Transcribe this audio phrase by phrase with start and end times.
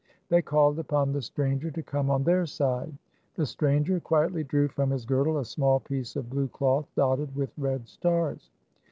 [0.29, 2.97] They called upon the stranger to come on their side.
[3.35, 7.51] The stranger quietly drew from his girdle a small piece of blue cloth dotted with
[7.55, 8.49] red stars.